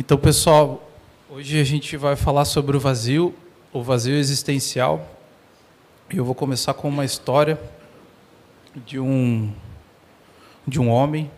[0.00, 0.88] Então, pessoal,
[1.28, 3.34] hoje a gente vai falar sobre o vazio,
[3.72, 5.04] o vazio existencial.
[6.08, 7.60] Eu vou começar com uma história
[8.86, 9.52] de um
[10.64, 11.28] de um homem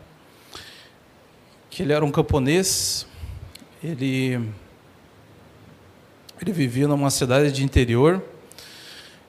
[1.70, 3.06] que ele era um camponês.
[3.82, 4.34] Ele
[6.38, 8.22] ele vivia numa cidade de interior.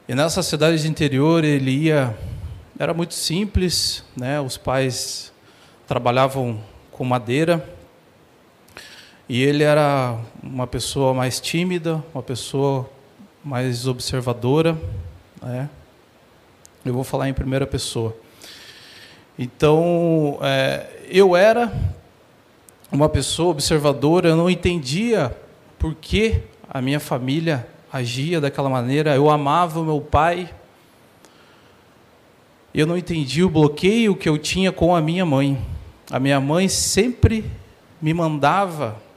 [0.09, 2.17] E nessa cidade de interior ele ia
[2.77, 4.41] era muito simples, né?
[4.41, 5.31] Os pais
[5.87, 6.61] trabalhavam
[6.91, 7.79] com madeira
[9.31, 12.89] e ele era uma pessoa mais tímida, uma pessoa
[13.41, 14.77] mais observadora.
[15.41, 15.69] Né?
[16.83, 18.13] Eu vou falar em primeira pessoa.
[19.39, 21.73] Então, é, eu era
[22.91, 25.33] uma pessoa observadora, eu não entendia
[25.79, 29.15] por que a minha família agia daquela maneira.
[29.15, 30.53] Eu amava o meu pai.
[32.75, 35.57] Eu não entendia o bloqueio que eu tinha com a minha mãe.
[36.11, 37.49] A minha mãe sempre
[38.01, 39.09] me mandava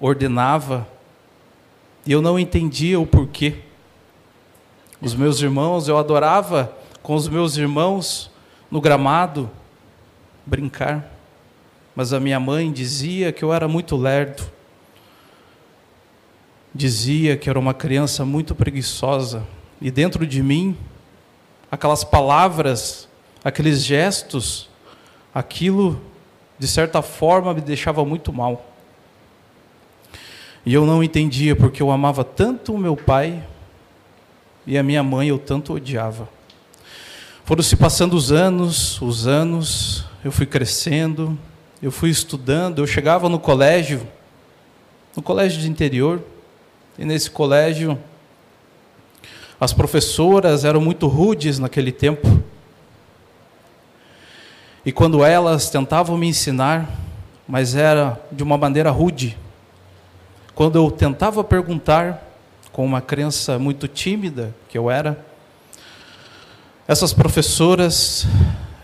[0.00, 0.88] ordenava,
[2.06, 3.56] e eu não entendia o porquê.
[5.00, 8.30] Os meus irmãos, eu adorava com os meus irmãos
[8.70, 9.50] no gramado
[10.46, 11.08] brincar,
[11.94, 14.42] mas a minha mãe dizia que eu era muito lerdo,
[16.74, 19.46] dizia que era uma criança muito preguiçosa,
[19.80, 20.76] e dentro de mim,
[21.70, 23.08] aquelas palavras,
[23.44, 24.68] aqueles gestos,
[25.34, 26.00] aquilo,
[26.58, 28.69] de certa forma, me deixava muito mal.
[30.64, 33.42] E eu não entendia porque eu amava tanto o meu pai
[34.66, 36.28] e a minha mãe eu tanto odiava.
[37.44, 41.36] Foram se passando os anos, os anos, eu fui crescendo,
[41.82, 44.06] eu fui estudando, eu chegava no colégio,
[45.16, 46.22] no colégio de interior,
[46.98, 47.98] e nesse colégio
[49.58, 52.42] as professoras eram muito rudes naquele tempo.
[54.84, 56.88] E quando elas tentavam me ensinar,
[57.48, 59.36] mas era de uma maneira rude,
[60.54, 62.26] quando eu tentava perguntar,
[62.72, 65.24] com uma crença muito tímida que eu era,
[66.86, 68.26] essas professoras,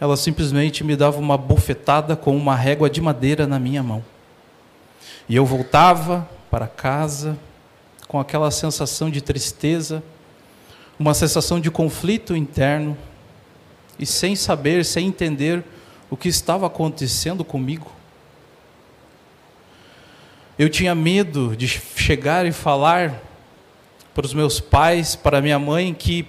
[0.01, 4.05] elas simplesmente me davam uma bufetada com uma régua de madeira na minha mão.
[5.29, 7.37] E eu voltava para casa
[8.07, 10.03] com aquela sensação de tristeza,
[10.99, 12.97] uma sensação de conflito interno,
[13.99, 15.65] e sem saber, sem entender
[16.11, 17.91] o que estava acontecendo comigo.
[20.59, 23.22] Eu tinha medo de chegar e falar
[24.15, 26.27] para os meus pais, para minha mãe, que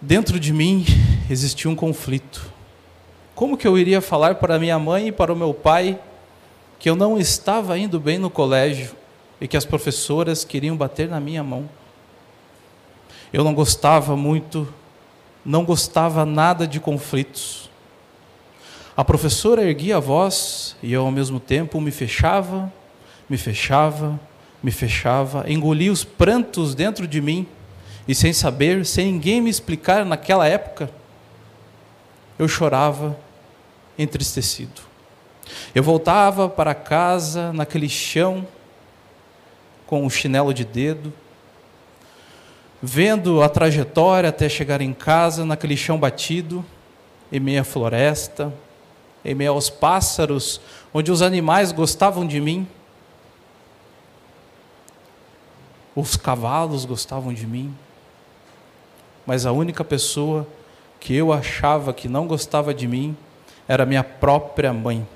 [0.00, 0.84] dentro de mim
[1.28, 2.52] existia um conflito.
[3.34, 5.98] Como que eu iria falar para minha mãe e para o meu pai
[6.78, 8.94] que eu não estava indo bem no colégio
[9.40, 11.68] e que as professoras queriam bater na minha mão?
[13.32, 14.72] Eu não gostava muito,
[15.44, 17.69] não gostava nada de conflitos.
[18.96, 22.72] A professora erguia a voz e eu, ao mesmo tempo, me fechava,
[23.28, 24.18] me fechava,
[24.62, 27.46] me fechava, engolia os prantos dentro de mim
[28.06, 30.90] e, sem saber, sem ninguém me explicar naquela época,
[32.38, 33.16] eu chorava
[33.98, 34.82] entristecido.
[35.74, 38.46] Eu voltava para casa naquele chão
[39.86, 41.12] com o chinelo de dedo,
[42.82, 46.64] vendo a trajetória até chegar em casa naquele chão batido,
[47.30, 48.52] em meia floresta,
[49.24, 50.60] em meio aos pássaros,
[50.92, 52.66] onde os animais gostavam de mim,
[55.94, 57.74] os cavalos gostavam de mim,
[59.26, 60.46] mas a única pessoa
[60.98, 63.16] que eu achava que não gostava de mim
[63.68, 65.06] era minha própria mãe.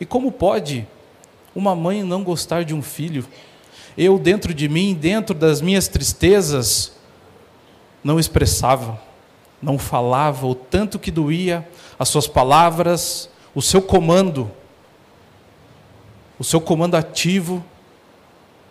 [0.00, 0.86] E como pode
[1.54, 3.26] uma mãe não gostar de um filho?
[3.96, 6.92] Eu, dentro de mim, dentro das minhas tristezas,
[8.02, 9.00] não expressava
[9.64, 11.66] não falava o tanto que doía
[11.98, 14.50] as suas palavras, o seu comando,
[16.38, 17.64] o seu comando ativo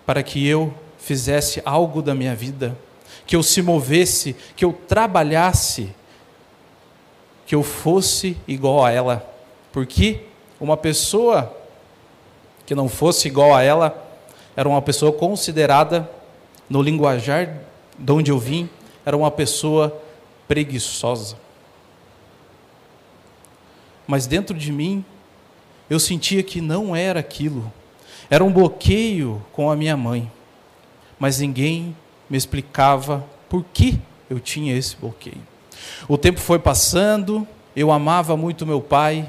[0.05, 2.77] para que eu fizesse algo da minha vida,
[3.25, 5.89] que eu se movesse, que eu trabalhasse,
[7.47, 9.27] que eu fosse igual a ela.
[9.71, 10.25] Porque
[10.59, 11.57] uma pessoa
[12.67, 13.97] que não fosse igual a ela
[14.55, 16.07] era uma pessoa considerada,
[16.69, 17.57] no linguajar
[17.97, 18.69] de onde eu vim,
[19.03, 19.99] era uma pessoa
[20.53, 21.35] preguiçosa.
[24.05, 25.03] Mas dentro de mim,
[25.89, 27.73] eu sentia que não era aquilo.
[28.29, 30.31] Era um bloqueio com a minha mãe.
[31.17, 31.97] Mas ninguém
[32.29, 35.41] me explicava por que eu tinha esse bloqueio.
[36.07, 39.27] O tempo foi passando, eu amava muito meu pai,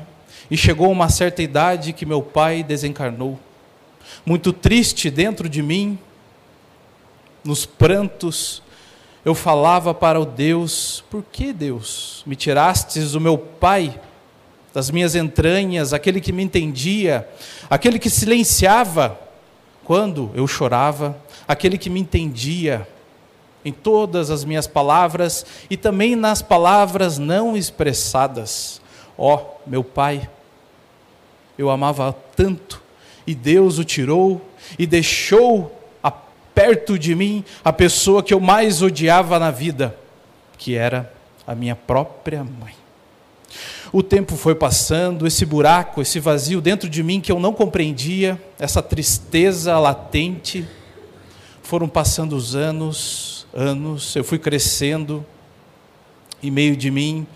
[0.51, 3.41] e chegou uma certa idade que meu pai desencarnou.
[4.27, 5.99] Muito triste dentro de mim,
[7.43, 8.63] nos prantos,
[9.25, 14.01] eu falava para o Deus: Por que Deus me tirastes o meu pai?
[14.75, 17.29] das minhas entranhas, aquele que me entendia,
[17.71, 19.17] aquele que silenciava
[19.85, 21.17] quando eu chorava,
[21.47, 22.87] aquele que me entendia
[23.65, 28.83] em todas as minhas palavras e também nas palavras não expressadas.
[29.17, 30.29] Ó, oh, meu Pai,
[31.57, 32.83] eu amava tanto
[33.25, 34.43] e Deus o tirou
[34.77, 35.73] e deixou
[36.55, 39.97] perto de mim a pessoa que eu mais odiava na vida,
[40.57, 41.13] que era
[41.47, 42.75] a minha própria mãe.
[43.93, 48.41] O tempo foi passando, esse buraco, esse vazio dentro de mim que eu não compreendia,
[48.59, 50.67] essa tristeza latente,
[51.63, 55.25] foram passando os anos, anos, eu fui crescendo,
[56.43, 57.27] em meio de mim,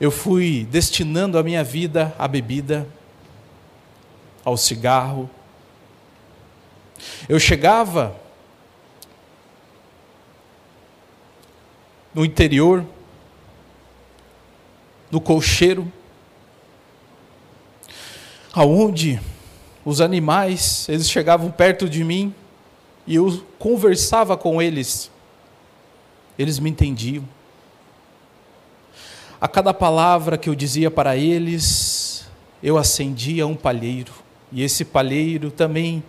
[0.00, 2.86] eu fui destinando a minha vida à bebida,
[4.44, 5.28] ao cigarro.
[7.28, 8.16] Eu chegava
[12.16, 12.82] no interior,
[15.10, 15.92] no colcheiro,
[18.54, 19.20] aonde
[19.84, 22.34] os animais, eles chegavam perto de mim
[23.06, 25.10] e eu conversava com eles.
[26.38, 27.22] Eles me entendiam.
[29.38, 32.26] A cada palavra que eu dizia para eles,
[32.62, 34.12] eu acendia um palheiro.
[34.50, 36.02] E esse palheiro também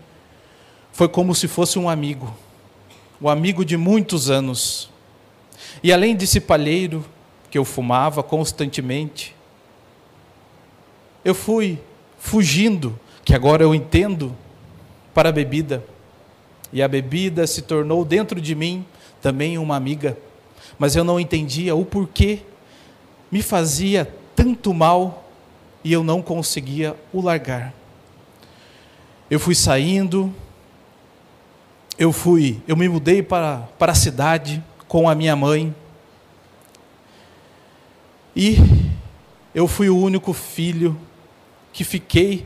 [0.94, 2.34] foi como se fosse um amigo,
[3.22, 4.90] um amigo de muitos anos.
[5.84, 7.06] E além desse palheiro
[7.50, 9.36] que eu fumava constantemente,
[11.24, 11.80] eu fui
[12.18, 14.36] fugindo, que agora eu entendo,
[15.14, 15.84] para a bebida.
[16.72, 18.86] E a bebida se tornou dentro de mim
[19.22, 20.18] também uma amiga,
[20.78, 22.42] mas eu não entendia o porquê
[23.32, 25.30] me fazia tanto mal
[25.84, 27.74] e eu não conseguia o largar.
[29.30, 30.34] Eu fui saindo,
[32.00, 35.76] eu fui, eu me mudei para, para a cidade com a minha mãe.
[38.36, 38.58] E
[39.54, 40.98] eu fui o único filho
[41.74, 42.46] que fiquei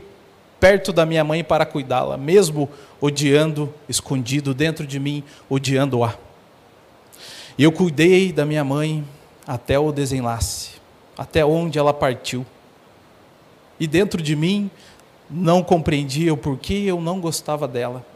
[0.58, 2.68] perto da minha mãe para cuidá-la, mesmo
[3.00, 6.14] odiando, escondido dentro de mim, odiando-a.
[7.58, 9.04] E eu cuidei da minha mãe
[9.46, 10.70] até o desenlace,
[11.18, 12.46] até onde ela partiu.
[13.78, 14.70] E dentro de mim
[15.28, 18.06] não compreendia o porquê eu não gostava dela.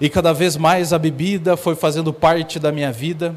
[0.00, 3.34] E cada vez mais a bebida foi fazendo parte da minha vida.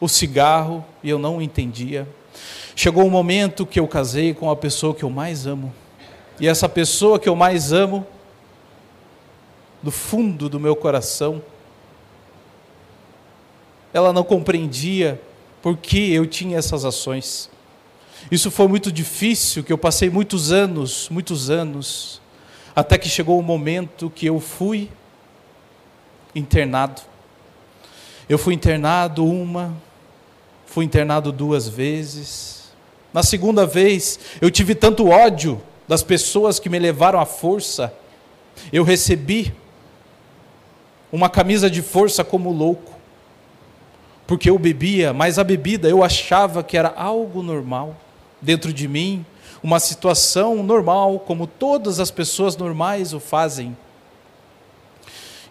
[0.00, 2.08] O cigarro, e eu não entendia.
[2.74, 5.72] Chegou um momento que eu casei com a pessoa que eu mais amo.
[6.40, 8.06] E essa pessoa que eu mais amo,
[9.82, 11.42] do fundo do meu coração,
[13.92, 15.20] ela não compreendia
[15.60, 17.50] por que eu tinha essas ações.
[18.30, 22.21] Isso foi muito difícil, que eu passei muitos anos, muitos anos,
[22.74, 24.90] até que chegou o momento que eu fui
[26.34, 27.02] internado.
[28.28, 29.76] Eu fui internado uma,
[30.66, 32.52] fui internado duas vezes,
[33.12, 37.92] na segunda vez, eu tive tanto ódio das pessoas que me levaram à força.
[38.72, 39.54] Eu recebi
[41.10, 42.92] uma camisa de força como louco,
[44.26, 47.94] porque eu bebia, mas a bebida eu achava que era algo normal
[48.40, 49.26] dentro de mim,
[49.62, 53.76] uma situação normal, como todas as pessoas normais o fazem.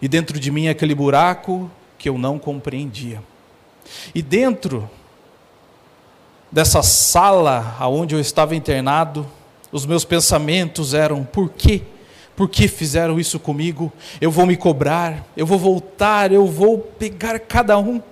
[0.00, 3.22] E dentro de mim aquele buraco que eu não compreendia.
[4.14, 4.88] E dentro
[6.50, 9.26] dessa sala aonde eu estava internado,
[9.70, 11.82] os meus pensamentos eram: por quê?
[12.36, 13.92] Por que fizeram isso comigo?
[14.20, 18.02] Eu vou me cobrar, eu vou voltar, eu vou pegar cada um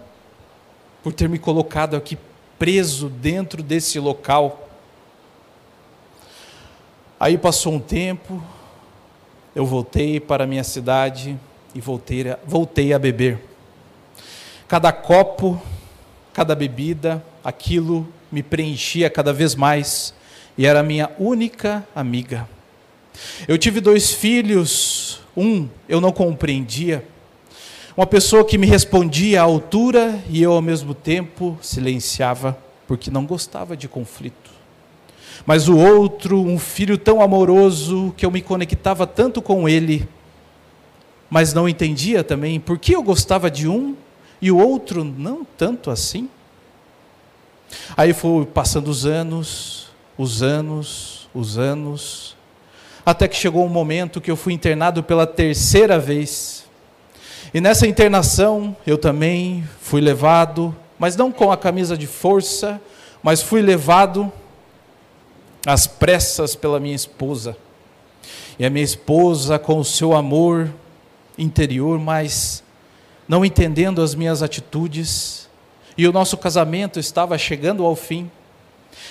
[1.02, 2.16] por ter me colocado aqui
[2.58, 4.69] preso dentro desse local.
[7.20, 8.42] Aí passou um tempo,
[9.54, 11.38] eu voltei para a minha cidade
[11.74, 13.38] e voltei a, voltei a beber.
[14.66, 15.60] Cada copo,
[16.32, 20.14] cada bebida, aquilo me preenchia cada vez mais
[20.56, 22.48] e era minha única amiga.
[23.46, 27.06] Eu tive dois filhos, um eu não compreendia,
[27.94, 33.26] uma pessoa que me respondia à altura e eu ao mesmo tempo silenciava, porque não
[33.26, 34.49] gostava de conflito.
[35.46, 40.08] Mas o outro, um filho tão amoroso que eu me conectava tanto com ele,
[41.28, 43.96] mas não entendia também por que eu gostava de um
[44.40, 46.28] e o outro não tanto assim.
[47.96, 52.36] Aí foi passando os anos, os anos, os anos,
[53.04, 56.66] até que chegou um momento que eu fui internado pela terceira vez.
[57.54, 62.80] E nessa internação eu também fui levado, mas não com a camisa de força,
[63.22, 64.32] mas fui levado
[65.66, 67.56] às pressas pela minha esposa.
[68.58, 70.70] E a minha esposa, com o seu amor
[71.38, 72.62] interior, mas
[73.28, 75.48] não entendendo as minhas atitudes,
[75.96, 78.30] e o nosso casamento estava chegando ao fim.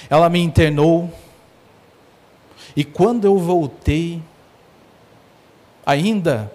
[0.10, 1.12] Ela me internou.
[2.76, 4.22] E quando eu voltei,
[5.86, 6.52] ainda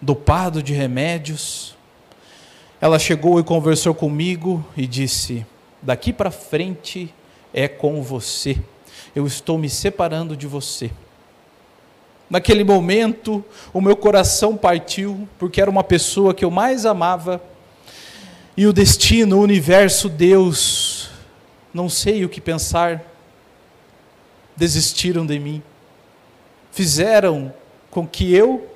[0.00, 1.76] dopado de remédios,
[2.80, 5.44] ela chegou e conversou comigo e disse:
[5.82, 7.12] Daqui para frente
[7.52, 8.58] é com você.
[9.14, 10.90] Eu estou me separando de você.
[12.30, 17.42] Naquele momento, o meu coração partiu, porque era uma pessoa que eu mais amava,
[18.56, 21.10] e o destino, o universo, Deus,
[21.74, 23.02] não sei o que pensar,
[24.56, 25.62] desistiram de mim,
[26.70, 27.52] fizeram
[27.90, 28.68] com que eu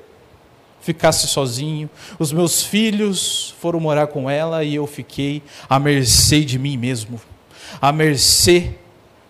[0.81, 1.89] ficasse sozinho,
[2.19, 7.21] os meus filhos foram morar com ela e eu fiquei à mercê de mim mesmo,
[7.81, 8.75] à mercê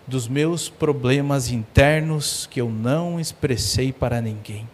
[0.07, 4.67] dos meus problemas internos que eu não expressei para ninguém.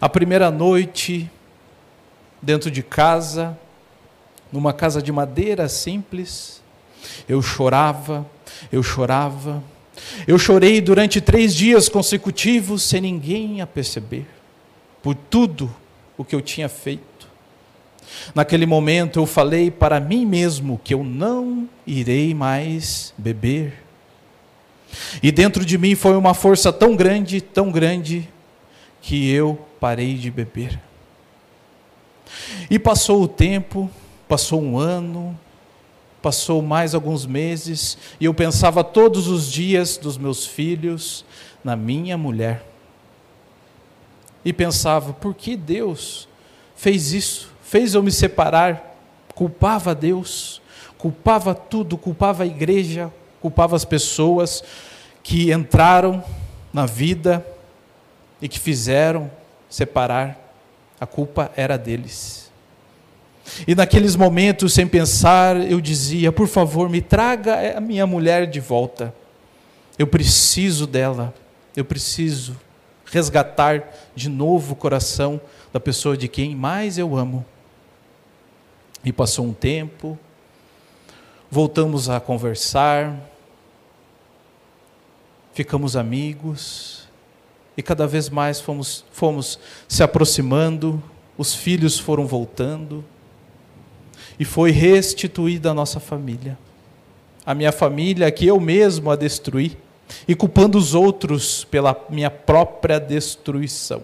[0.00, 1.30] A primeira noite,
[2.42, 3.58] dentro de casa,
[4.52, 6.62] numa casa de madeira simples,
[7.28, 8.26] eu chorava,
[8.70, 9.62] eu chorava,
[10.26, 14.26] eu chorei durante três dias consecutivos sem ninguém a perceber,
[15.02, 15.74] por tudo
[16.16, 17.17] o que eu tinha feito.
[18.34, 23.84] Naquele momento eu falei para mim mesmo que eu não irei mais beber.
[25.22, 28.28] E dentro de mim foi uma força tão grande, tão grande,
[29.00, 30.80] que eu parei de beber.
[32.70, 33.90] E passou o tempo,
[34.26, 35.38] passou um ano,
[36.20, 41.24] passou mais alguns meses, e eu pensava todos os dias dos meus filhos
[41.62, 42.64] na minha mulher.
[44.44, 46.28] E pensava, por que Deus
[46.76, 47.50] fez isso?
[47.68, 48.96] Fez eu me separar,
[49.34, 50.62] culpava Deus,
[50.96, 54.64] culpava tudo, culpava a igreja, culpava as pessoas
[55.22, 56.24] que entraram
[56.72, 57.46] na vida
[58.40, 59.30] e que fizeram
[59.68, 60.36] separar.
[60.98, 62.50] A culpa era deles.
[63.66, 68.60] E naqueles momentos, sem pensar, eu dizia: por favor, me traga a minha mulher de
[68.60, 69.14] volta.
[69.98, 71.34] Eu preciso dela.
[71.76, 72.56] Eu preciso
[73.04, 75.40] resgatar de novo o coração
[75.72, 77.44] da pessoa de quem mais eu amo.
[79.04, 80.18] E passou um tempo,
[81.50, 83.16] voltamos a conversar,
[85.52, 87.08] ficamos amigos,
[87.76, 91.02] e cada vez mais fomos, fomos se aproximando,
[91.36, 93.04] os filhos foram voltando,
[94.38, 96.58] e foi restituída a nossa família.
[97.46, 99.76] A minha família que eu mesmo a destruí,
[100.26, 104.02] e culpando os outros pela minha própria destruição.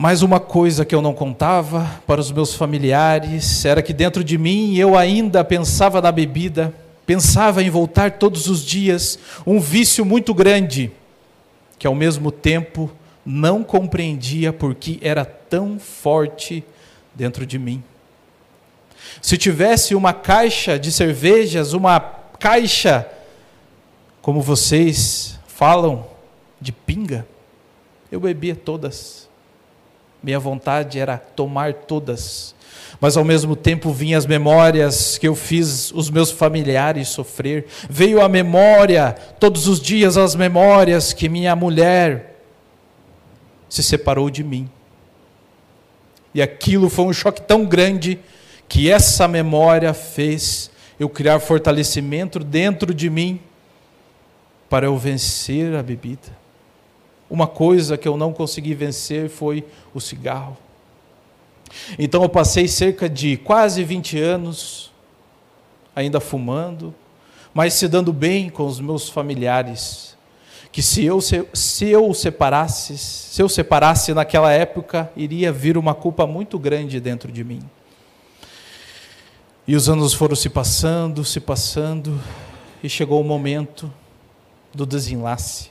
[0.00, 4.38] Mas uma coisa que eu não contava para os meus familiares era que dentro de
[4.38, 6.72] mim eu ainda pensava na bebida,
[7.04, 10.92] pensava em voltar todos os dias, um vício muito grande,
[11.80, 12.88] que ao mesmo tempo
[13.26, 16.62] não compreendia porque era tão forte
[17.12, 17.82] dentro de mim.
[19.20, 23.04] Se tivesse uma caixa de cervejas, uma caixa,
[24.22, 26.06] como vocês falam,
[26.60, 27.26] de pinga,
[28.12, 29.27] eu bebia todas.
[30.28, 32.54] Minha vontade era tomar todas.
[33.00, 37.64] Mas ao mesmo tempo vinham as memórias que eu fiz os meus familiares sofrer.
[37.88, 42.42] Veio a memória, todos os dias as memórias que minha mulher
[43.70, 44.68] se separou de mim.
[46.34, 48.18] E aquilo foi um choque tão grande
[48.68, 50.70] que essa memória fez
[51.00, 53.40] eu criar fortalecimento dentro de mim
[54.68, 56.36] para eu vencer a bebida.
[57.30, 60.56] Uma coisa que eu não consegui vencer foi o cigarro.
[61.98, 64.92] Então eu passei cerca de quase 20 anos
[65.94, 66.94] ainda fumando,
[67.52, 70.16] mas se dando bem com os meus familiares.
[70.70, 76.26] Que se eu, se eu separasse, se eu separasse naquela época, iria vir uma culpa
[76.26, 77.62] muito grande dentro de mim.
[79.66, 82.18] E os anos foram se passando, se passando,
[82.82, 83.92] e chegou o momento
[84.72, 85.70] do desenlace.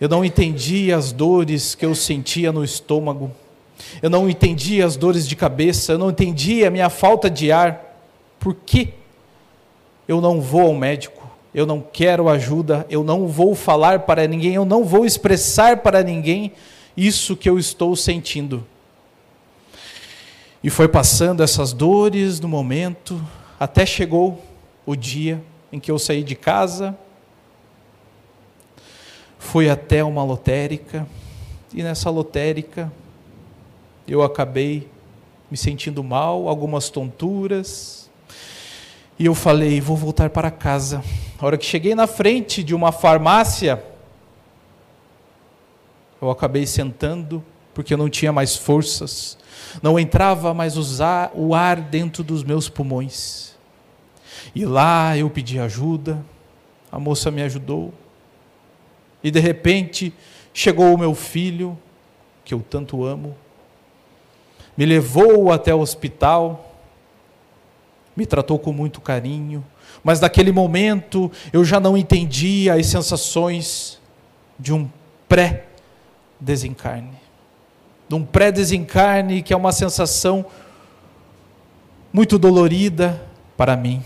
[0.00, 3.30] Eu não entendia as dores que eu sentia no estômago.
[4.00, 5.92] Eu não entendia as dores de cabeça.
[5.92, 7.98] Eu não entendia a minha falta de ar.
[8.38, 8.94] Por que
[10.08, 11.28] eu não vou ao médico?
[11.54, 12.86] Eu não quero ajuda.
[12.88, 14.54] Eu não vou falar para ninguém.
[14.54, 16.52] Eu não vou expressar para ninguém
[16.96, 18.66] isso que eu estou sentindo.
[20.64, 23.22] E foi passando essas dores no momento,
[23.58, 24.42] até chegou
[24.86, 25.42] o dia
[25.72, 26.96] em que eu saí de casa
[29.40, 31.08] fui até uma lotérica
[31.74, 32.92] e nessa lotérica
[34.06, 34.88] eu acabei
[35.50, 38.08] me sentindo mal, algumas tonturas.
[39.18, 41.02] E eu falei, vou voltar para casa.
[41.38, 43.82] A hora que cheguei na frente de uma farmácia,
[46.20, 47.42] eu acabei sentando
[47.74, 49.38] porque eu não tinha mais forças,
[49.82, 50.76] não entrava mais
[51.34, 53.56] o ar dentro dos meus pulmões.
[54.54, 56.22] E lá eu pedi ajuda,
[56.92, 57.92] a moça me ajudou,
[59.22, 60.12] e de repente
[60.52, 61.78] chegou o meu filho,
[62.44, 63.36] que eu tanto amo,
[64.76, 66.74] me levou até o hospital,
[68.16, 69.64] me tratou com muito carinho,
[70.02, 74.00] mas naquele momento eu já não entendia as sensações
[74.58, 74.88] de um
[75.28, 77.18] pré-desencarne.
[78.08, 80.44] De um pré-desencarne que é uma sensação
[82.12, 83.24] muito dolorida
[83.56, 84.02] para mim,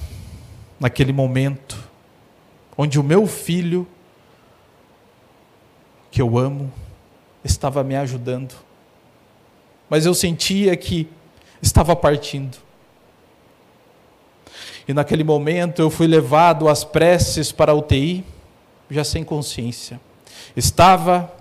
[0.79, 1.79] naquele momento,
[2.77, 3.87] onde o meu filho,
[6.15, 6.73] que eu amo,
[7.43, 8.55] estava me ajudando,
[9.91, 11.11] mas eu sentia que
[11.61, 12.57] estava partindo.
[14.87, 18.25] E naquele momento eu fui levado às preces para a UTI,
[18.89, 20.01] já sem consciência.
[20.55, 21.35] Estava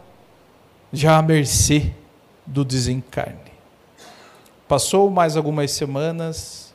[0.91, 1.93] já à mercê
[2.43, 3.53] do desencarne.
[4.67, 6.73] Passou mais algumas semanas,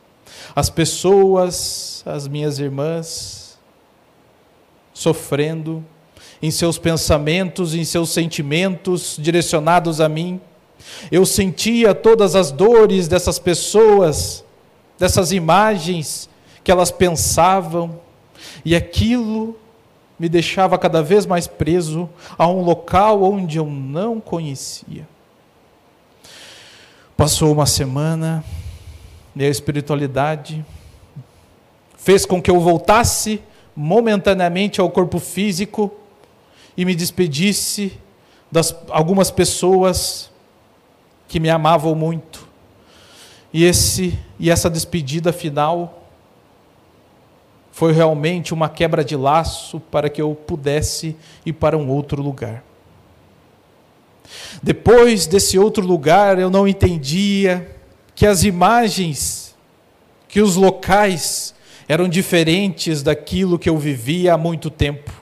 [0.55, 3.59] as pessoas, as minhas irmãs,
[4.95, 5.85] sofrendo
[6.43, 10.41] em seus pensamentos, em seus sentimentos direcionados a mim.
[11.11, 14.45] Eu sentia todas as dores dessas pessoas,
[14.99, 16.29] dessas imagens
[16.63, 18.01] que elas pensavam,
[18.65, 19.57] e aquilo
[20.19, 25.07] me deixava cada vez mais preso a um local onde eu não conhecia.
[27.17, 28.45] Passou uma semana,
[29.35, 30.65] e a espiritualidade
[31.97, 33.41] fez com que eu voltasse
[33.75, 35.93] momentaneamente ao corpo físico
[36.79, 37.93] e me despedisse
[38.53, 40.31] das algumas pessoas
[41.27, 42.47] que me amavam muito.
[43.53, 46.05] E esse e essa despedida final
[47.73, 52.63] foi realmente uma quebra de laço para que eu pudesse ir para um outro lugar.
[54.63, 57.77] Depois desse outro lugar, eu não entendia
[58.15, 59.57] que as imagens,
[60.29, 61.55] que os locais
[61.89, 65.18] eram diferentes daquilo que eu vivia há muito tempo.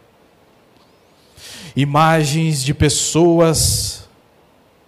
[1.77, 4.09] Imagens de pessoas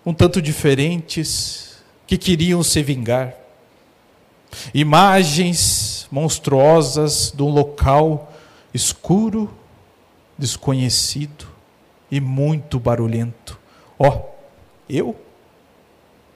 [0.06, 3.34] um tanto diferentes que queriam se vingar.
[4.72, 8.32] Imagens monstruosas de um local
[8.72, 9.52] escuro,
[10.38, 11.46] desconhecido
[12.10, 13.58] e muito barulhento.
[13.98, 14.22] Ó, oh,
[14.88, 15.14] eu?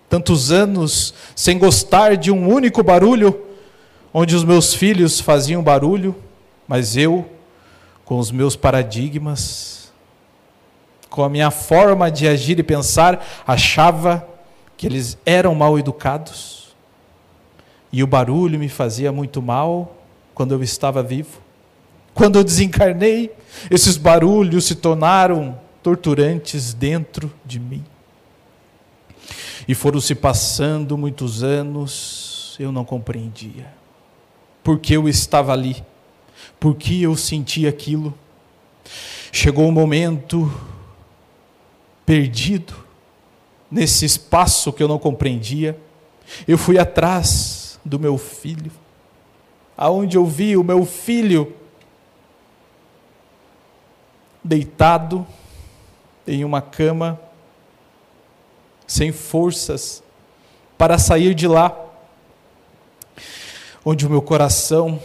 [0.07, 3.47] Tantos anos sem gostar de um único barulho,
[4.13, 6.15] onde os meus filhos faziam barulho,
[6.69, 7.27] mas eu,
[8.05, 9.82] com os meus paradigmas,
[11.13, 14.27] com a minha forma de agir e pensar, achava
[14.79, 16.75] que eles eram mal educados
[17.93, 19.95] e o barulho me fazia muito mal
[20.35, 21.39] quando eu estava vivo.
[22.15, 23.31] Quando eu desencarnei,
[23.71, 27.85] esses barulhos se tornaram torturantes dentro de mim.
[29.69, 33.67] E foram se passando muitos anos, eu não compreendia.
[34.65, 35.85] Porque eu estava ali,
[36.59, 38.15] porque eu sentia aquilo.
[39.31, 40.51] Chegou um momento
[42.05, 42.75] perdido
[43.71, 45.79] nesse espaço que eu não compreendia.
[46.47, 48.71] Eu fui atrás do meu filho,
[49.77, 51.55] aonde eu vi o meu filho
[54.45, 55.27] deitado
[56.27, 57.21] em uma cama,
[58.87, 60.03] sem forças
[60.77, 61.79] para sair de lá,
[63.85, 65.01] onde o meu coração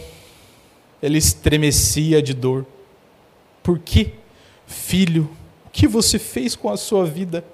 [1.02, 2.66] ele estremecia de dor.
[3.62, 4.12] Por que,
[4.66, 5.30] filho,
[5.78, 7.44] que você fez com a sua vida?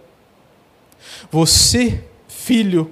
[1.30, 2.90] Você, filho,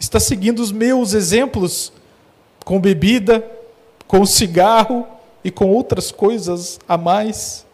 [0.00, 1.92] está seguindo os meus exemplos
[2.64, 3.46] com bebida,
[4.06, 5.06] com cigarro
[5.44, 7.66] e com outras coisas a mais.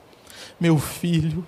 [0.59, 1.47] Meu filho,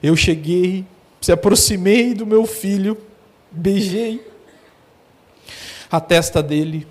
[0.00, 0.86] eu cheguei,
[1.20, 2.96] se aproximei do meu filho,
[3.50, 4.24] beijei
[5.90, 6.86] a testa dele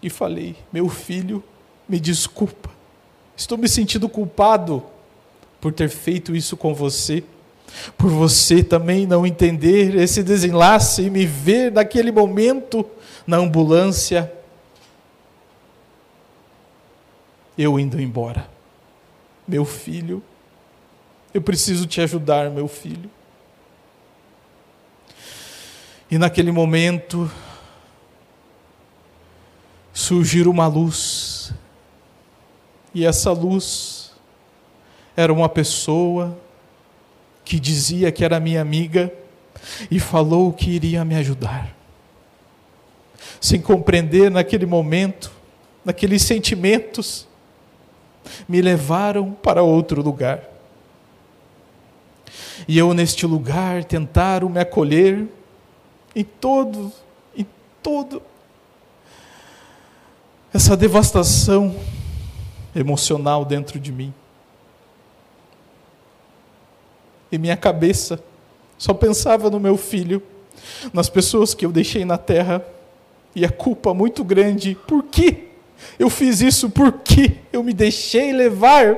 [0.00, 1.42] e falei: Meu filho,
[1.88, 2.70] me desculpa,
[3.36, 4.93] estou me sentindo culpado
[5.64, 7.24] por ter feito isso com você
[7.96, 12.86] por você também não entender esse desenlace e me ver naquele momento
[13.26, 14.30] na ambulância,
[17.56, 18.46] eu indo embora.
[19.48, 20.22] Meu filho,
[21.32, 23.10] eu preciso te ajudar, meu filho.
[26.10, 27.30] E naquele momento
[29.94, 31.54] surgiu uma luz,
[32.94, 34.03] e essa luz
[35.16, 36.36] era uma pessoa
[37.44, 39.12] que dizia que era minha amiga
[39.90, 41.74] e falou que iria me ajudar.
[43.40, 45.30] Sem compreender naquele momento,
[45.84, 47.28] naqueles sentimentos,
[48.48, 50.42] me levaram para outro lugar.
[52.66, 55.26] E eu, neste lugar, tentaram me acolher
[56.16, 56.92] em todo,
[57.36, 57.46] em
[57.82, 58.22] todo
[60.52, 61.74] essa devastação
[62.74, 64.14] emocional dentro de mim.
[67.34, 68.22] E minha cabeça
[68.78, 70.22] só pensava no meu filho,
[70.92, 72.64] nas pessoas que eu deixei na terra,
[73.34, 74.78] e a culpa muito grande.
[74.86, 75.48] Por que
[75.98, 76.70] eu fiz isso?
[76.70, 78.96] Por que eu me deixei levar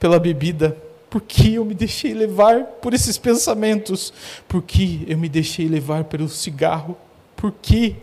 [0.00, 0.76] pela bebida?
[1.08, 4.12] Por que eu me deixei levar por esses pensamentos?
[4.48, 6.96] Por que eu me deixei levar pelo cigarro?
[7.36, 7.94] Por que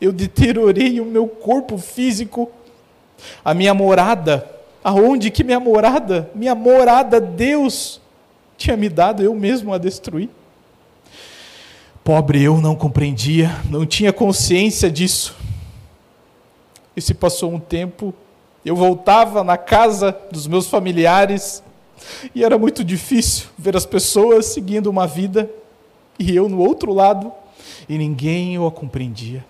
[0.00, 2.50] eu deteriorei o meu corpo físico?
[3.44, 4.50] A minha morada,
[4.82, 6.28] aonde que minha morada?
[6.34, 8.04] Minha morada, Deus
[8.56, 10.28] tinha me dado, eu mesmo a destruir.
[12.02, 15.36] Pobre eu não compreendia, não tinha consciência disso.
[16.96, 18.14] E se passou um tempo,
[18.64, 21.62] eu voltava na casa dos meus familiares,
[22.34, 25.50] e era muito difícil ver as pessoas seguindo uma vida
[26.18, 27.32] e eu no outro lado,
[27.88, 29.44] e ninguém o compreendia,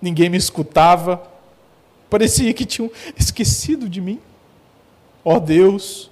[0.00, 1.22] ninguém me escutava,
[2.10, 4.20] parecia que tinham esquecido de mim.
[5.24, 6.10] Ó oh Deus,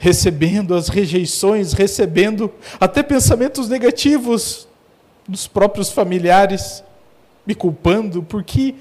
[0.00, 4.68] recebendo as rejeições, recebendo até pensamentos negativos
[5.28, 6.82] dos próprios familiares,
[7.46, 8.74] me culpando porque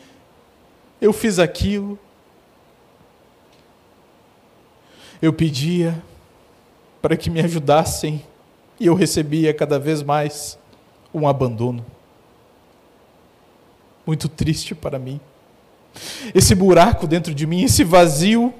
[1.01, 1.99] eu fiz aquilo.
[5.21, 6.01] Eu pedia
[7.01, 8.23] para que me ajudassem
[8.79, 10.58] e eu recebia cada vez mais
[11.13, 11.86] um abandono.
[14.06, 15.19] Muito triste para mim.
[16.34, 18.53] Esse buraco dentro de mim, esse vazio,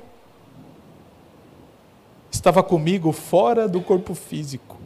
[2.44, 4.78] estava comigo fora do corpo físico.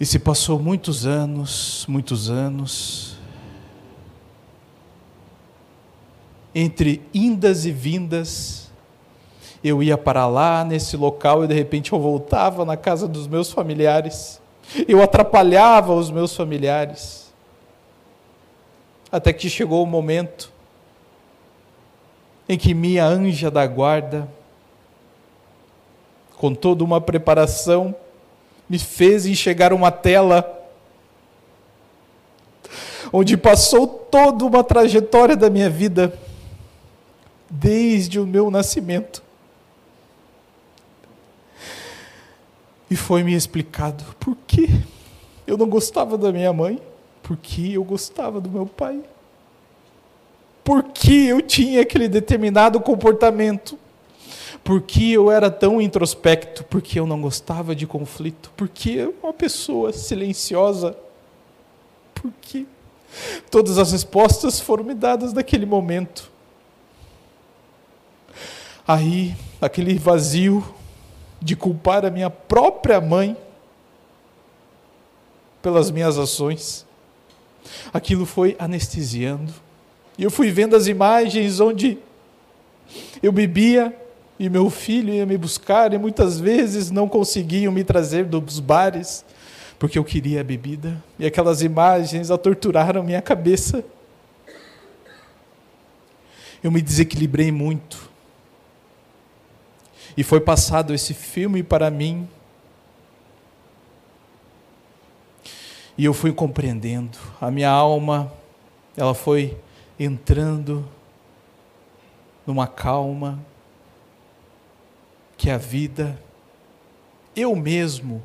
[0.00, 3.16] E se passou muitos anos, muitos anos,
[6.52, 8.68] entre indas e vindas,
[9.62, 13.52] eu ia para lá, nesse local, e de repente eu voltava na casa dos meus
[13.52, 14.42] familiares.
[14.88, 17.32] Eu atrapalhava os meus familiares.
[19.10, 20.52] Até que chegou o momento
[22.48, 24.28] em que minha anja da guarda,
[26.44, 27.96] com toda uma preparação,
[28.68, 30.68] me fez enxergar uma tela
[33.10, 36.12] onde passou toda uma trajetória da minha vida,
[37.48, 39.22] desde o meu nascimento.
[42.90, 44.68] E foi me explicado por que
[45.46, 46.78] eu não gostava da minha mãe,
[47.22, 49.00] por que eu gostava do meu pai,
[50.62, 53.78] por que eu tinha aquele determinado comportamento,
[54.64, 58.96] por que eu era tão introspecto, por que eu não gostava de conflito, por que
[58.96, 60.96] eu uma pessoa silenciosa,
[62.14, 62.66] por que
[63.50, 66.32] todas as respostas foram me dadas naquele momento.
[68.88, 70.64] Aí, aquele vazio
[71.40, 73.36] de culpar a minha própria mãe
[75.60, 76.86] pelas minhas ações.
[77.92, 79.52] Aquilo foi anestesiando.
[80.16, 81.98] E eu fui vendo as imagens onde
[83.22, 84.03] eu bebia
[84.38, 89.24] e meu filho ia me buscar e muitas vezes não conseguiam me trazer dos bares
[89.78, 91.02] porque eu queria a bebida.
[91.18, 93.84] E aquelas imagens a torturaram minha cabeça.
[96.62, 98.10] Eu me desequilibrei muito.
[100.16, 102.28] E foi passado esse filme para mim.
[105.98, 107.18] E eu fui compreendendo.
[107.40, 108.32] A minha alma,
[108.96, 109.56] ela foi
[109.98, 110.88] entrando
[112.46, 113.38] numa calma
[115.44, 116.18] que a vida
[117.36, 118.22] eu mesmo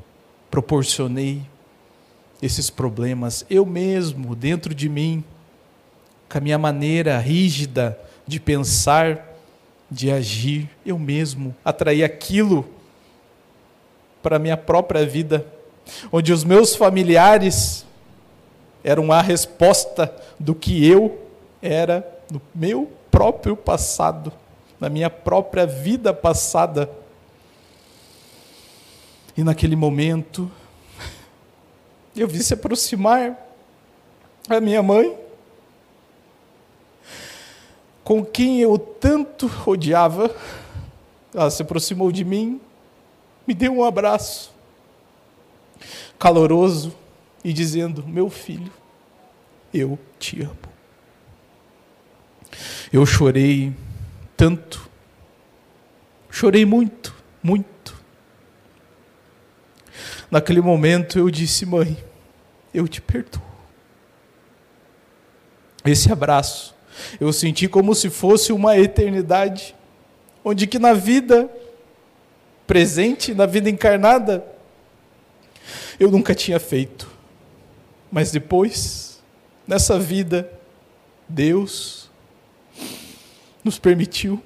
[0.50, 1.42] proporcionei
[2.40, 5.22] esses problemas, eu mesmo dentro de mim,
[6.30, 9.36] com a minha maneira rígida de pensar,
[9.90, 12.66] de agir, eu mesmo atrair aquilo
[14.22, 15.44] para a minha própria vida,
[16.10, 17.84] onde os meus familiares
[18.82, 21.20] eram a resposta do que eu
[21.60, 24.32] era no meu próprio passado,
[24.80, 26.88] na minha própria vida passada.
[29.36, 30.50] E naquele momento,
[32.16, 33.36] eu vi se aproximar
[34.48, 35.16] a minha mãe,
[38.02, 40.34] com quem eu tanto odiava,
[41.32, 42.60] ela se aproximou de mim,
[43.46, 44.52] me deu um abraço
[46.18, 46.94] caloroso
[47.44, 48.72] e dizendo: Meu filho,
[49.72, 50.56] eu te amo.
[52.92, 53.72] Eu chorei
[54.36, 54.90] tanto,
[56.28, 57.79] chorei muito, muito.
[60.30, 61.96] Naquele momento eu disse: Mãe,
[62.72, 63.42] eu te perdoo.
[65.84, 66.74] Esse abraço
[67.18, 69.74] eu senti como se fosse uma eternidade,
[70.44, 71.50] onde que na vida
[72.70, 74.46] presente na vida encarnada,
[75.98, 77.10] eu nunca tinha feito.
[78.12, 79.20] Mas depois,
[79.66, 80.48] nessa vida,
[81.28, 82.08] Deus
[83.64, 84.40] nos permitiu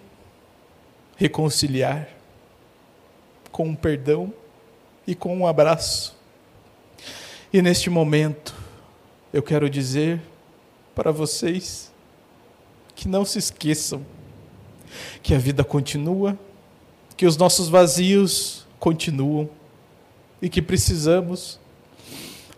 [1.18, 2.08] reconciliar
[3.52, 4.32] com um perdão
[5.06, 6.16] e com um abraço.
[7.52, 8.54] E neste momento,
[9.32, 10.20] eu quero dizer
[10.94, 11.92] para vocês
[12.94, 14.04] que não se esqueçam
[15.22, 16.38] que a vida continua,
[17.16, 19.48] que os nossos vazios continuam
[20.40, 21.58] e que precisamos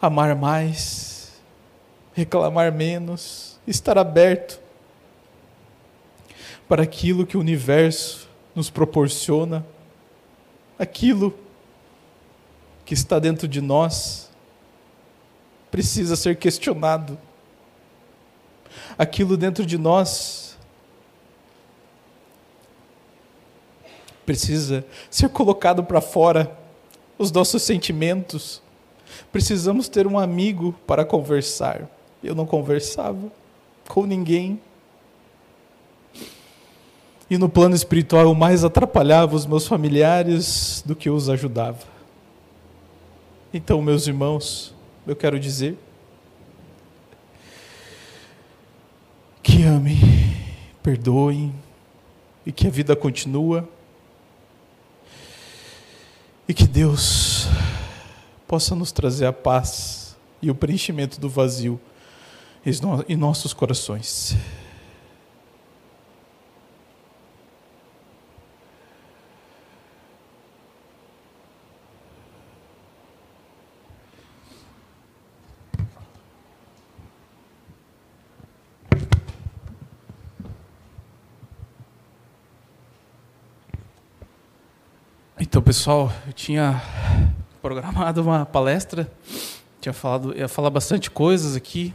[0.00, 1.32] amar mais,
[2.14, 4.60] reclamar menos, estar aberto
[6.68, 9.64] para aquilo que o universo nos proporciona,
[10.78, 11.45] aquilo
[12.86, 14.30] que está dentro de nós
[15.72, 17.18] precisa ser questionado.
[18.96, 20.56] Aquilo dentro de nós
[24.24, 26.56] precisa ser colocado para fora.
[27.18, 28.62] Os nossos sentimentos.
[29.32, 31.88] Precisamos ter um amigo para conversar.
[32.22, 33.32] Eu não conversava
[33.88, 34.60] com ninguém.
[37.28, 41.95] E no plano espiritual eu mais atrapalhava os meus familiares do que os ajudava.
[43.56, 44.74] Então, meus irmãos,
[45.06, 45.78] eu quero dizer
[49.42, 49.96] que amem,
[50.82, 51.54] perdoem
[52.44, 53.66] e que a vida continua
[56.46, 57.46] e que Deus
[58.46, 61.80] possa nos trazer a paz e o preenchimento do vazio
[63.08, 64.36] em nossos corações.
[85.66, 86.80] Pessoal, eu tinha
[87.60, 89.10] programado uma palestra,
[89.80, 91.92] tinha falado, ia falar bastante coisas aqui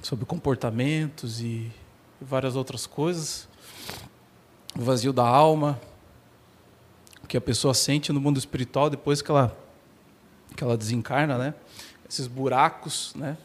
[0.00, 1.72] sobre comportamentos e
[2.20, 3.48] várias outras coisas.
[4.78, 5.76] O vazio da alma,
[7.20, 9.58] o que a pessoa sente no mundo espiritual depois que ela
[10.54, 11.54] que ela desencarna, né?
[12.08, 13.36] Esses buracos, né?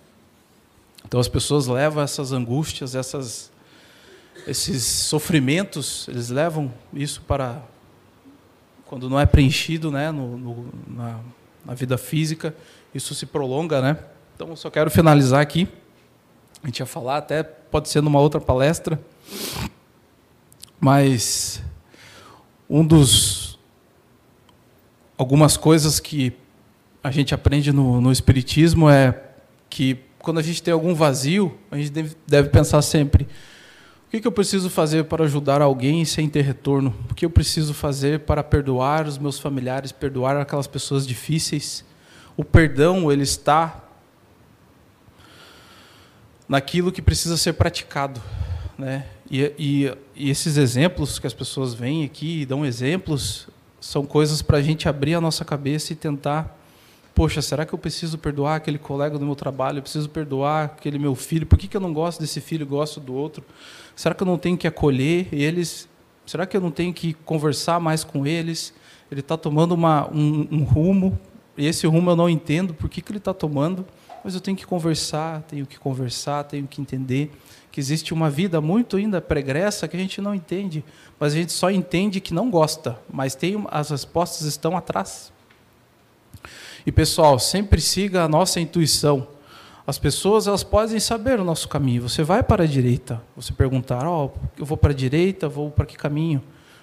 [1.03, 3.51] Então as pessoas levam essas angústias, essas
[4.45, 7.63] esses sofrimentos, eles levam isso para
[8.85, 11.19] quando não é preenchido né, no, no, na,
[11.65, 12.55] na, vida física,
[12.93, 13.81] isso se prolonga.
[13.81, 13.97] Né?
[14.35, 15.67] Então, eu só quero finalizar aqui.
[16.61, 18.99] A gente ia falar, até pode ser numa outra palestra,
[20.79, 21.61] mas
[22.69, 23.59] um dos
[25.17, 26.33] algumas coisas que
[27.03, 29.21] a gente aprende no, no Espiritismo é
[29.69, 33.27] que quando a gente tem algum vazio, a gente deve, deve pensar sempre
[34.17, 36.93] o que eu preciso fazer para ajudar alguém sem ter retorno?
[37.09, 41.83] O que eu preciso fazer para perdoar os meus familiares, perdoar aquelas pessoas difíceis?
[42.37, 43.83] O perdão, ele está
[46.47, 48.21] naquilo que precisa ser praticado.
[48.77, 49.07] Né?
[49.31, 53.47] E, e, e esses exemplos que as pessoas vêm aqui e dão exemplos
[53.81, 56.55] são coisas para a gente abrir a nossa cabeça e tentar
[57.13, 59.77] poxa, será que eu preciso perdoar aquele colega do meu trabalho?
[59.77, 61.45] Eu preciso perdoar aquele meu filho?
[61.45, 63.43] Por que, que eu não gosto desse filho e gosto do outro?
[63.95, 65.87] Será que eu não tenho que acolher eles?
[66.25, 68.73] Será que eu não tenho que conversar mais com eles?
[69.11, 71.19] Ele está tomando uma, um, um, rumo,
[71.55, 73.85] e esse rumo eu não entendo por que, que ele está tomando,
[74.23, 77.31] mas eu tenho que conversar, tenho que conversar, tenho que entender
[77.71, 80.83] que existe uma vida muito ainda pregressa que a gente não entende,
[81.19, 85.31] mas a gente só entende que não gosta, mas tem as respostas estão atrás.
[86.85, 89.27] E pessoal, sempre siga a nossa intuição.
[89.85, 92.03] As pessoas elas podem saber o nosso caminho.
[92.03, 95.69] Você vai para a direita, você perguntar, ó, oh, eu vou para a direita, vou
[95.69, 96.41] para que caminho?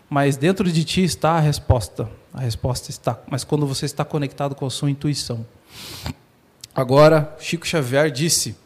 [0.08, 2.08] Mas dentro de ti está a resposta.
[2.32, 5.44] A resposta está, mas quando você está conectado com a sua intuição.
[6.74, 8.56] Agora, Chico Xavier disse: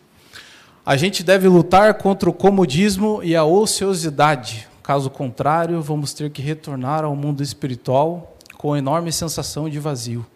[0.86, 4.68] a gente deve lutar contra o comodismo e a ociosidade.
[4.82, 10.26] Caso contrário, vamos ter que retornar ao mundo espiritual com enorme sensação de vazio.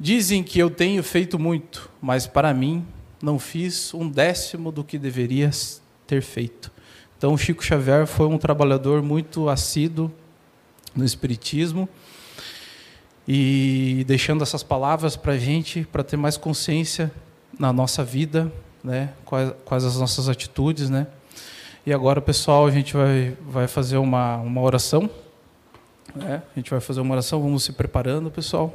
[0.00, 2.86] Dizem que eu tenho feito muito, mas para mim
[3.20, 5.50] não fiz um décimo do que deveria
[6.06, 6.70] ter feito.
[7.16, 10.08] Então, Chico Xavier foi um trabalhador muito assíduo
[10.94, 11.88] no Espiritismo
[13.26, 17.10] e deixando essas palavras para a gente, para ter mais consciência
[17.58, 18.52] na nossa vida,
[18.84, 19.10] né?
[19.24, 20.88] quais, quais as nossas atitudes.
[20.88, 21.08] Né?
[21.84, 25.10] E agora, pessoal, a gente vai, vai fazer uma, uma oração.
[26.14, 26.40] Né?
[26.54, 28.72] A gente vai fazer uma oração, vamos se preparando, pessoal.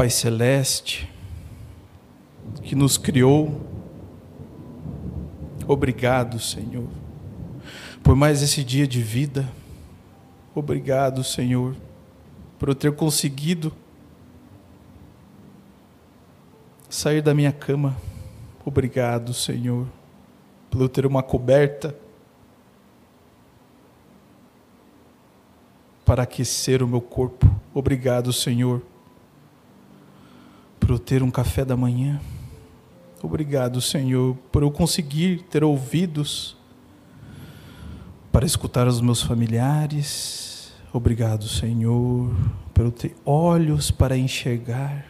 [0.00, 1.06] Pai Celeste,
[2.62, 3.60] que nos criou,
[5.68, 6.88] obrigado, Senhor,
[8.02, 9.46] por mais esse dia de vida.
[10.54, 11.76] Obrigado, Senhor,
[12.58, 13.74] por eu ter conseguido
[16.88, 17.94] sair da minha cama.
[18.64, 19.86] Obrigado, Senhor,
[20.70, 21.94] por eu ter uma coberta
[26.06, 27.54] para aquecer o meu corpo.
[27.74, 28.80] Obrigado, Senhor,
[30.90, 32.20] por eu ter um café da manhã.
[33.22, 36.56] Obrigado, Senhor, por eu conseguir ter ouvidos
[38.32, 40.72] para escutar os meus familiares.
[40.92, 42.34] Obrigado, Senhor,
[42.74, 45.06] por eu ter olhos para enxergar.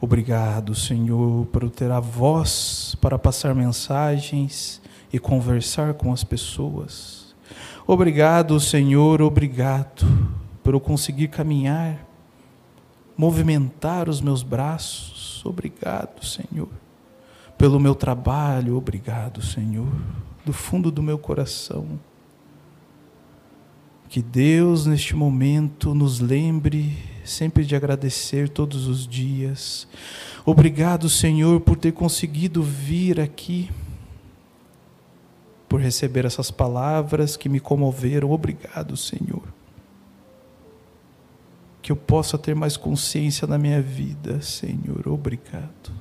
[0.00, 4.80] Obrigado, Senhor, por eu ter a voz para passar mensagens
[5.12, 7.34] e conversar com as pessoas.
[7.86, 10.06] Obrigado, Senhor, obrigado
[10.62, 12.03] por eu conseguir caminhar,
[13.16, 15.44] movimentar os meus braços.
[15.44, 16.68] Obrigado, Senhor,
[17.56, 18.76] pelo meu trabalho.
[18.76, 19.92] Obrigado, Senhor,
[20.44, 21.98] do fundo do meu coração.
[24.08, 29.88] Que Deus, neste momento, nos lembre sempre de agradecer todos os dias.
[30.44, 33.70] Obrigado, Senhor, por ter conseguido vir aqui,
[35.68, 38.30] por receber essas palavras que me comoveram.
[38.30, 39.53] Obrigado, Senhor.
[41.84, 45.06] Que eu possa ter mais consciência na minha vida, Senhor.
[45.06, 45.92] Obrigado.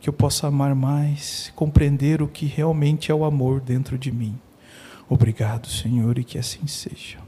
[0.00, 4.38] Que eu possa amar mais, compreender o que realmente é o amor dentro de mim.
[5.08, 7.23] Obrigado, Senhor, e que assim seja.